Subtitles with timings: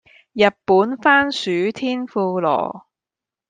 [0.03, 0.07] 日本
[0.95, 2.87] 番薯天婦羅